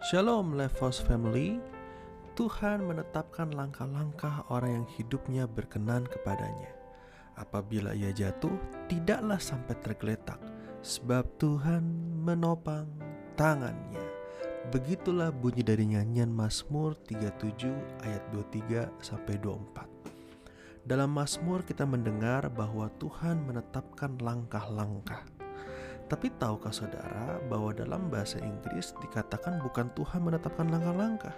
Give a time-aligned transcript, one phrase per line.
[0.00, 1.60] Shalom Levos Family.
[2.32, 6.72] Tuhan menetapkan langkah-langkah orang yang hidupnya berkenan kepadanya.
[7.36, 8.56] Apabila ia jatuh,
[8.88, 10.40] tidaklah sampai tergeletak
[10.80, 11.84] Sebab Tuhan
[12.16, 12.88] menopang
[13.36, 14.00] tangannya.
[14.72, 19.84] Begitulah bunyi dari nyanyian Mazmur 37 ayat 23 sampai 24
[20.80, 25.39] dalam Mazmur kita mendengar bahwa Tuhan menetapkan langkah-langkah
[26.10, 31.36] tapi tahukah saudara bahwa dalam bahasa Inggris dikatakan bukan Tuhan menetapkan langkah-langkah,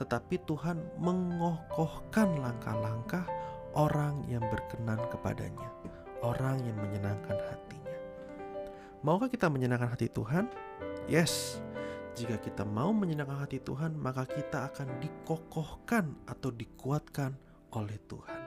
[0.00, 3.28] tetapi Tuhan mengokohkan langkah-langkah
[3.76, 5.68] orang yang berkenan kepadanya,
[6.24, 7.96] orang yang menyenangkan hatinya.
[9.04, 10.48] Maukah kita menyenangkan hati Tuhan?
[11.04, 11.60] Yes.
[12.16, 17.36] Jika kita mau menyenangkan hati Tuhan, maka kita akan dikokohkan atau dikuatkan
[17.76, 18.40] oleh Tuhan.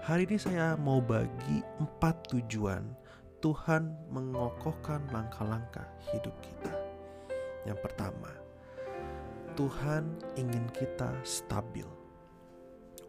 [0.00, 3.05] Hari ini saya mau bagi empat tujuan
[3.46, 6.74] Tuhan mengokohkan langkah-langkah hidup kita.
[7.62, 8.34] Yang pertama,
[9.54, 11.86] Tuhan ingin kita stabil.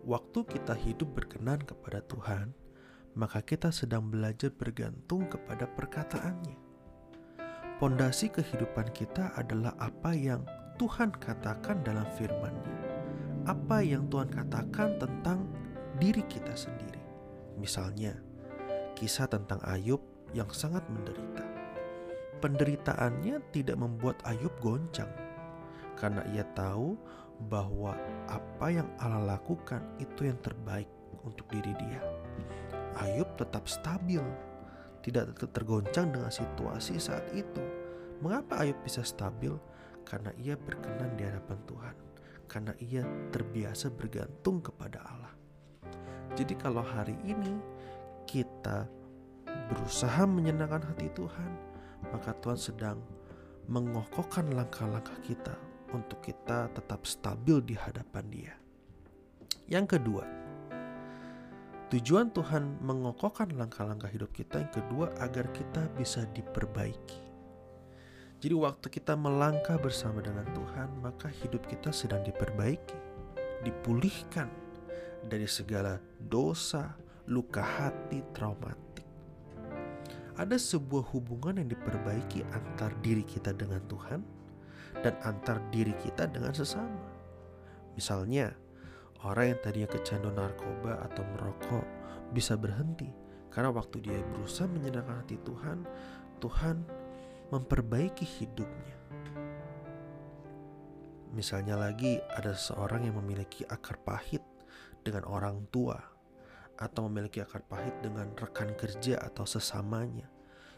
[0.05, 2.53] Waktu kita hidup berkenan kepada Tuhan,
[3.17, 6.61] maka kita sedang belajar bergantung kepada perkataannya.
[7.81, 10.45] Pondasi kehidupan kita adalah apa yang
[10.77, 12.77] Tuhan katakan dalam firman-Nya.
[13.49, 15.49] Apa yang Tuhan katakan tentang
[15.97, 17.01] diri kita sendiri.
[17.57, 18.13] Misalnya,
[18.93, 21.43] kisah tentang Ayub yang sangat menderita.
[22.37, 25.09] Penderitaannya tidak membuat Ayub goncang,
[25.97, 26.93] karena ia tahu
[27.49, 27.97] bahwa
[28.29, 30.89] apa yang Allah lakukan itu yang terbaik
[31.25, 32.01] untuk diri dia.
[32.97, 34.21] Ayub tetap stabil,
[35.05, 37.61] tidak tergoncang dengan situasi saat itu.
[38.21, 39.53] Mengapa Ayub bisa stabil?
[40.07, 41.95] Karena ia berkenan di hadapan Tuhan,
[42.47, 45.33] karena ia terbiasa bergantung kepada Allah.
[46.37, 47.59] Jadi, kalau hari ini
[48.29, 48.87] kita
[49.67, 51.51] berusaha menyenangkan hati Tuhan,
[52.11, 52.99] maka Tuhan sedang
[53.67, 55.55] mengokohkan langkah-langkah kita
[55.91, 58.55] untuk kita tetap stabil di hadapan Dia.
[59.67, 60.23] Yang kedua,
[61.91, 67.27] tujuan Tuhan mengokohkan langkah-langkah hidup kita yang kedua agar kita bisa diperbaiki.
[68.37, 72.95] Jadi waktu kita melangkah bersama dengan Tuhan, maka hidup kita sedang diperbaiki,
[73.65, 74.47] dipulihkan
[75.25, 78.86] dari segala dosa, luka hati, traumatik
[80.37, 84.21] ada sebuah hubungan yang diperbaiki antar diri kita dengan Tuhan
[85.01, 87.09] dan antar diri kita dengan sesama.
[87.97, 88.53] Misalnya,
[89.25, 91.85] orang yang tadinya kecanduan narkoba atau merokok
[92.37, 93.09] bisa berhenti
[93.49, 95.81] karena waktu dia berusaha menyenangkan hati Tuhan,
[96.37, 96.85] Tuhan
[97.49, 98.97] memperbaiki hidupnya.
[101.33, 104.45] Misalnya lagi ada seorang yang memiliki akar pahit
[105.01, 106.16] dengan orang tua
[106.77, 110.29] atau memiliki akar pahit dengan rekan kerja atau sesamanya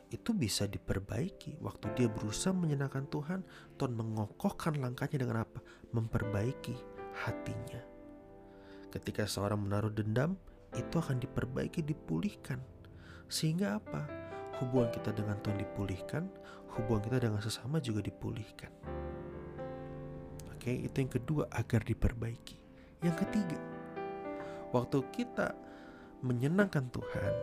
[0.10, 1.62] itu bisa diperbaiki.
[1.62, 3.46] Waktu dia berusaha menyenangkan Tuhan
[3.78, 5.62] Tuhan mengokohkan langkahnya dengan apa?
[5.94, 6.76] Memperbaiki
[7.26, 7.82] hatinya.
[8.90, 10.34] Ketika seorang menaruh dendam
[10.74, 12.58] itu akan diperbaiki dipulihkan.
[13.30, 14.10] Sehingga apa?
[14.58, 16.24] Hubungan kita dengan Tuhan dipulihkan
[16.78, 18.72] hubungan kita dengan sesama juga dipulihkan.
[20.54, 22.58] Oke itu yang kedua agar diperbaiki.
[23.06, 23.60] Yang ketiga
[24.76, 25.56] waktu kita
[26.20, 27.36] menyenangkan Tuhan,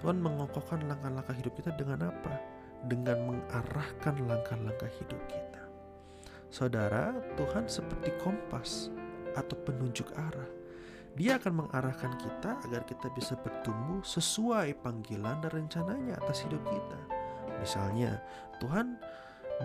[0.00, 2.34] Tuhan mengokohkan langkah-langkah hidup kita dengan apa?
[2.86, 5.62] Dengan mengarahkan langkah-langkah hidup kita.
[6.48, 8.88] Saudara, Tuhan seperti kompas
[9.36, 10.48] atau penunjuk arah.
[11.18, 17.00] Dia akan mengarahkan kita agar kita bisa bertumbuh sesuai panggilan dan rencananya atas hidup kita.
[17.58, 18.22] Misalnya,
[18.62, 18.96] Tuhan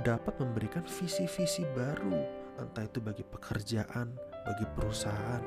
[0.01, 2.17] dapat memberikan visi-visi baru,
[2.57, 4.17] entah itu bagi pekerjaan,
[4.49, 5.45] bagi perusahaan,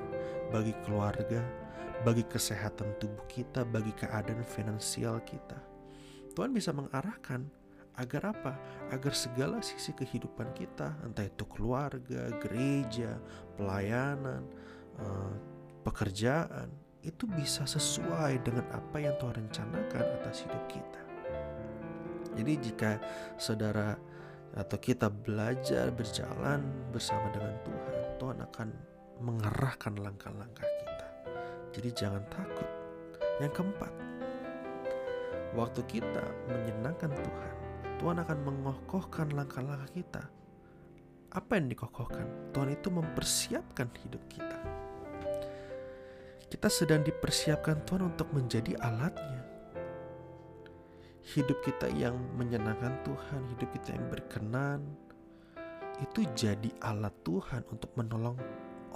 [0.55, 1.43] bagi keluarga,
[2.05, 5.57] bagi kesehatan tubuh kita, bagi keadaan finansial kita.
[6.37, 7.49] Tuhan bisa mengarahkan
[7.97, 8.53] agar apa?
[8.93, 13.17] Agar segala sisi kehidupan kita, entah itu keluarga, gereja,
[13.57, 14.45] pelayanan,
[15.01, 15.35] eh,
[15.81, 16.69] pekerjaan,
[17.01, 21.03] itu bisa sesuai dengan apa yang Tuhan rencanakan atas hidup kita.
[22.37, 23.01] Jadi jika
[23.41, 23.97] saudara
[24.53, 26.61] atau kita belajar berjalan
[26.93, 28.69] bersama dengan Tuhan, Tuhan akan
[29.25, 30.69] mengarahkan langkah-langkah
[31.77, 32.65] jadi jangan takut.
[33.37, 33.93] Yang keempat,
[35.53, 37.55] waktu kita menyenangkan Tuhan,
[38.01, 40.25] Tuhan akan mengokohkan langkah-langkah kita.
[41.37, 42.25] Apa yang dikokohkan?
[42.57, 44.57] Tuhan itu mempersiapkan hidup kita.
[46.49, 49.45] Kita sedang dipersiapkan Tuhan untuk menjadi alatnya.
[51.37, 54.81] Hidup kita yang menyenangkan Tuhan, hidup kita yang berkenan,
[56.01, 58.41] itu jadi alat Tuhan untuk menolong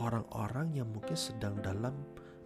[0.00, 1.92] orang-orang yang mungkin sedang dalam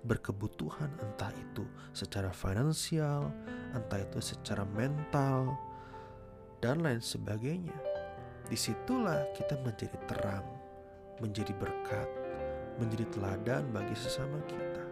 [0.05, 1.65] berkebutuhan entah itu
[1.97, 3.33] secara finansial,
[3.73, 5.57] entah itu secara mental
[6.61, 7.77] dan lain sebagainya.
[8.45, 10.45] di situlah kita menjadi terang,
[11.17, 12.09] menjadi berkat,
[12.77, 14.85] menjadi teladan bagi sesama kita.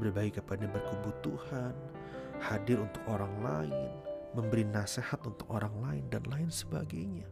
[0.00, 1.76] Berbagi kepada berkebutuhan,
[2.40, 3.92] hadir untuk orang lain,
[4.32, 7.28] memberi nasihat untuk orang lain, dan lain sebagainya.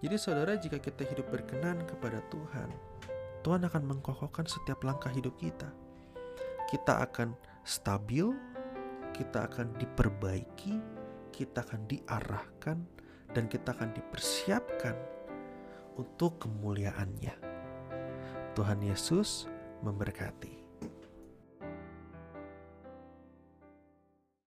[0.00, 2.68] Jadi saudara jika kita hidup berkenan kepada Tuhan,
[3.44, 5.68] Tuhan akan mengkokohkan setiap langkah hidup kita.
[6.64, 8.32] Kita akan stabil,
[9.12, 10.80] kita akan diperbaiki,
[11.28, 12.80] kita akan diarahkan,
[13.36, 14.96] dan kita akan dipersiapkan
[16.00, 17.36] untuk kemuliaannya.
[18.56, 19.44] Tuhan Yesus
[19.84, 20.63] memberkati.